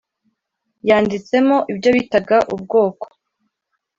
[0.87, 3.05] yanditsemo ibyo bitaga ubwoko